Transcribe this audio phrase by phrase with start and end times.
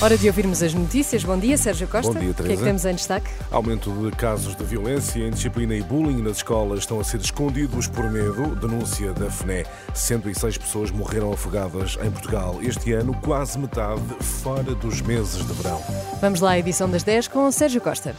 [0.00, 1.24] Hora de ouvirmos as notícias.
[1.24, 2.12] Bom dia, Sérgio Costa.
[2.12, 2.60] Bom dia, O que é Teresa.
[2.60, 3.30] que temos em destaque?
[3.50, 8.10] Aumento de casos de violência, indisciplina e bullying nas escolas estão a ser escondidos por
[8.10, 8.54] medo.
[8.56, 9.64] Denúncia da FNE.
[9.94, 12.58] 106 pessoas morreram afogadas em Portugal.
[12.60, 15.82] Este ano, quase metade fora dos meses de verão.
[16.20, 18.14] Vamos lá à edição das 10 com o Sérgio Costa.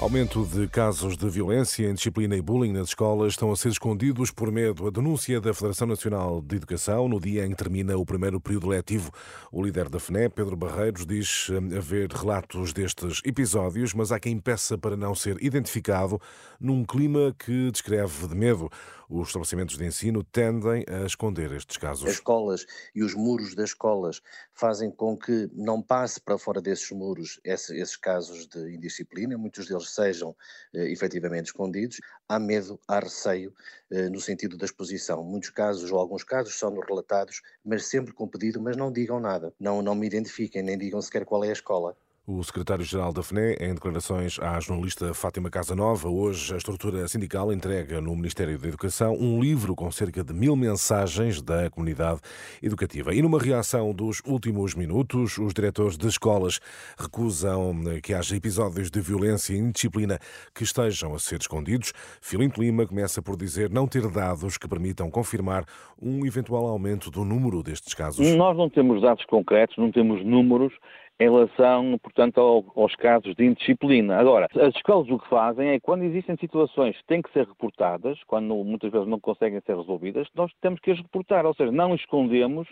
[0.00, 4.50] Aumento de casos de violência, indisciplina e bullying nas escolas estão a ser escondidos por
[4.50, 4.86] medo.
[4.86, 8.66] A denúncia da Federação Nacional de Educação, no dia em que termina o primeiro período
[8.68, 9.12] letivo.
[9.52, 14.40] O líder da FNE, Pedro Barreiros, diz hum, haver relatos destes episódios, mas há quem
[14.40, 16.18] peça para não ser identificado
[16.58, 18.70] num clima que descreve de medo.
[19.06, 22.08] Os estabelecimentos de ensino tendem a esconder estes As casos.
[22.08, 24.22] escolas e os muros das escolas
[24.54, 29.66] fazem com que não passe para fora desses muros esse- esses casos de indisciplina, muitos
[29.66, 30.36] deles sejam
[30.74, 31.98] eh, efetivamente escondidos.
[32.28, 33.52] Há medo, há receio
[33.90, 35.22] eh, no sentido da exposição.
[35.24, 39.52] Muitos casos, ou alguns casos, são relatados, mas sempre com pedido, mas não digam nada,
[39.58, 41.96] não, não me identifiquem, nem digam sequer qual é a escola.
[42.32, 48.00] O secretário-geral da FNE, em declarações à jornalista Fátima Casanova, hoje a estrutura sindical entrega
[48.00, 52.20] no Ministério da Educação um livro com cerca de mil mensagens da comunidade
[52.62, 53.12] educativa.
[53.12, 56.60] E numa reação dos últimos minutos, os diretores de escolas
[56.96, 60.16] recusam que haja episódios de violência e indisciplina
[60.54, 61.92] que estejam a ser escondidos.
[62.22, 65.64] Filinto Lima começa por dizer não ter dados que permitam confirmar
[66.00, 68.24] um eventual aumento do número destes casos.
[68.36, 70.72] Nós não temos dados concretos, não temos números
[71.20, 74.16] em relação, portanto, ao- aos casos de indisciplina.
[74.16, 78.18] Agora, as escolas o que fazem é quando existem situações que têm que ser reportadas,
[78.24, 81.94] quando muitas vezes não conseguem ser resolvidas, nós temos que as reportar, ou seja, não
[81.94, 82.66] escondemos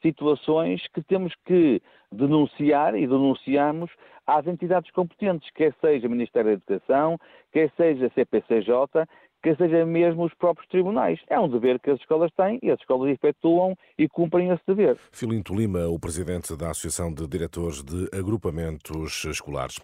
[0.00, 1.82] situações que temos que
[2.12, 3.90] denunciar e denunciamos
[4.26, 7.18] às entidades competentes, quer seja o Ministério da Educação,
[7.52, 9.06] quer seja a CPCJ,
[9.42, 11.18] quer seja mesmo os próprios tribunais.
[11.28, 14.98] É um dever que as escolas têm e as escolas efetuam e cumprem esse dever.
[15.12, 19.76] Filinto Lima, o presidente da Associação de Diretores de Agrupamentos Escolares.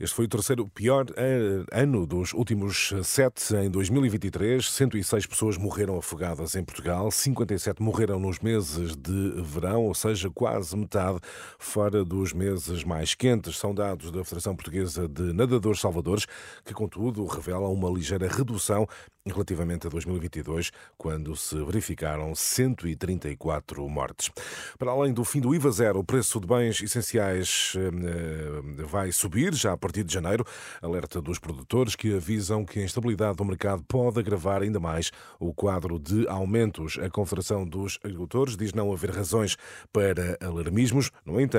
[0.00, 3.54] Este foi o terceiro pior eh, ano dos últimos sete.
[3.54, 9.94] Em 2023, 106 pessoas morreram afogadas em Portugal, 57 morreram nos meses de verão, ou
[9.94, 11.18] seja, quase metade
[11.64, 13.56] fora dos meses mais quentes.
[13.56, 16.26] São dados da Federação Portuguesa de Nadadores Salvadores,
[16.64, 18.86] que, contudo, revelam uma ligeira redução
[19.26, 24.30] relativamente a 2022, quando se verificaram 134 mortes.
[24.78, 29.54] Para além do fim do IVA zero, o preço de bens essenciais eh, vai subir
[29.54, 30.44] já a partir de janeiro.
[30.82, 35.10] Alerta dos produtores que avisam que a instabilidade do mercado pode agravar ainda mais
[35.40, 36.98] o quadro de aumentos.
[36.98, 39.56] A Confederação dos Agricultores diz não haver razões
[39.90, 41.10] para alarmismos.
[41.24, 41.53] No entanto,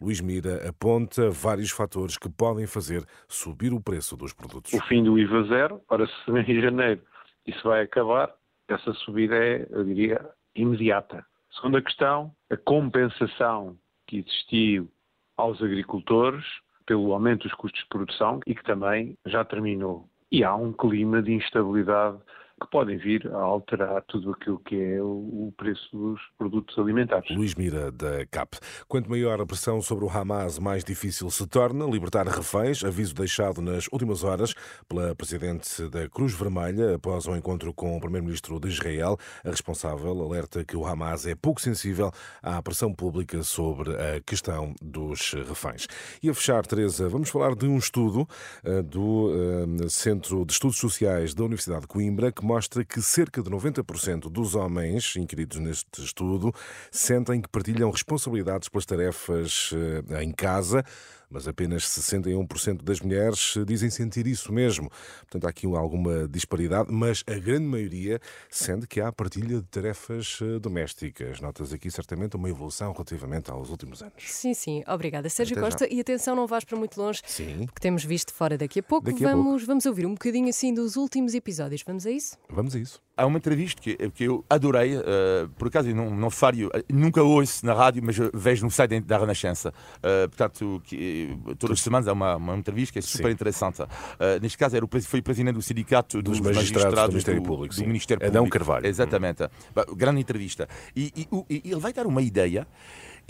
[0.00, 4.72] Luís Mira aponta vários fatores que podem fazer subir o preço dos produtos.
[4.72, 7.02] o fim do IVA zero, ora se em janeiro
[7.46, 8.32] isso vai acabar,
[8.68, 10.24] essa subida é, eu diria,
[10.54, 11.24] imediata.
[11.52, 14.88] Segunda questão, a compensação que existiu
[15.36, 16.44] aos agricultores
[16.86, 20.08] pelo aumento dos custos de produção e que também já terminou.
[20.30, 22.18] E há um clima de instabilidade
[22.60, 27.34] que podem vir a alterar tudo aquilo que é o preço dos produtos alimentares.
[27.34, 28.58] Luís Mira, da CAP.
[28.86, 32.84] Quanto maior a pressão sobre o Hamas, mais difícil se torna libertar reféns.
[32.84, 34.54] Aviso deixado nas últimas horas
[34.88, 39.16] pela presidente da Cruz Vermelha após um encontro com o primeiro-ministro de Israel.
[39.44, 42.10] A responsável alerta que o Hamas é pouco sensível
[42.42, 45.86] à pressão pública sobre a questão dos reféns.
[46.22, 48.28] E a fechar, Teresa, vamos falar de um estudo
[48.62, 53.40] eh, do eh, Centro de Estudos Sociais da Universidade de Coimbra que mostra que cerca
[53.40, 56.52] de 90% dos homens inquiridos neste estudo
[56.90, 60.84] sentem que partilham responsabilidades pelas tarefas eh, em casa,
[61.30, 64.90] mas apenas 61% das mulheres dizem sentir isso mesmo.
[65.20, 68.20] Portanto, há aqui alguma disparidade, mas a grande maioria
[68.50, 71.40] sente que há partilha de tarefas eh, domésticas.
[71.40, 74.14] Notas aqui certamente uma evolução relativamente aos últimos anos.
[74.18, 74.82] Sim, sim.
[74.86, 75.70] Obrigada, Sérgio Até já.
[75.70, 75.94] Costa.
[75.94, 77.66] E atenção, não vais para muito longe, Sim.
[77.66, 79.06] porque temos visto fora daqui a pouco.
[79.06, 81.82] Daqui a vamos, vamos ouvir um bocadinho assim dos últimos episódios.
[81.86, 82.36] Vamos a isso?
[82.48, 83.00] Vamos a isso.
[83.20, 86.82] Há uma entrevista que, que eu adorei, eh, por acaso eu não, não fario, eh,
[86.90, 89.74] nunca ouço na rádio, mas vejo no site da Renascença.
[90.02, 93.34] Eh, portanto, que, todas as semanas há uma, uma entrevista que é super Sim.
[93.34, 93.82] interessante.
[94.18, 97.42] Eh, neste caso, era o, foi o presidente do Sindicato Dos dos, magistrados do Ministério
[97.42, 97.82] Público, sim.
[97.82, 98.58] do Ministério Adão Público.
[98.58, 98.86] Carvalho.
[98.86, 99.48] Exatamente.
[99.74, 100.66] Bah, Grande entrevista.
[100.96, 102.66] E, e e ele vai dar uma ideia.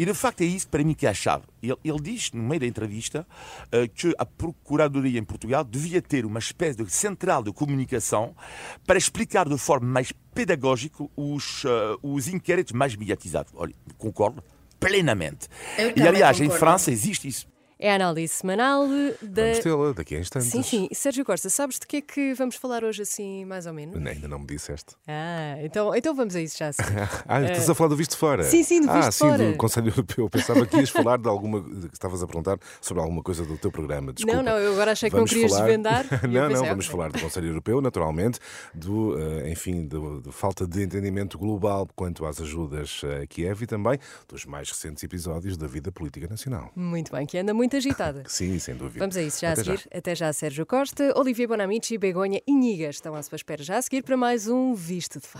[0.00, 1.44] E de facto é isso para mim que é a chave.
[1.62, 3.26] Ele, ele diz, no meio da entrevista,
[3.70, 8.34] eh, que a Procuradoria em Portugal devia ter uma espécie de central de comunicação
[8.86, 13.52] para explicar de forma mais pedagógica os, eh, os inquéritos mais mediatizados.
[13.54, 14.42] Olha, concordo,
[14.78, 15.48] plenamente.
[15.76, 16.58] Eu e aliás, em concordo.
[16.58, 17.46] França existe isso.
[17.82, 18.86] É a análise semanal
[19.22, 19.42] da.
[19.42, 20.48] Vamos tê-la daqui a instantes.
[20.50, 20.88] Sim, sim.
[20.92, 23.96] Sérgio Costa, sabes de que é que vamos falar hoje, assim, mais ou menos?
[24.06, 24.94] Ainda não me disseste.
[25.08, 26.68] Ah, então, então vamos a isso já.
[26.68, 26.90] a seguir.
[27.26, 28.42] Ah, estás a falar do visto fora?
[28.42, 29.50] Sim, sim, do ah, visto sim, fora.
[29.52, 30.28] do Conselho Europeu.
[30.28, 31.62] Pensava que ias falar de alguma.
[31.62, 34.12] que estavas a perguntar sobre alguma coisa do teu programa.
[34.12, 34.36] Desculpa.
[34.36, 36.06] Não, não, eu agora achei que Vamos não querias falar- desvendar.
[36.22, 38.38] eu não, não, pensei, vamos falar do Conselho Europeu, naturalmente,
[38.74, 43.98] do, eh, enfim, do falta de entendimento global quanto às ajudas a Kiev e também
[44.28, 46.70] dos mais recentes episódios da vida política nacional.
[46.76, 48.22] Muito bem, que anda muito agitada.
[48.28, 48.98] Sim, sem dúvida.
[48.98, 49.88] Vamos a isso já Até a seguir.
[49.92, 53.82] Até já, Sérgio Costa, Olivia Bonamici, Begonha e Niga estão à sua espera já a
[53.82, 55.38] seguir para mais um Visto de Faro.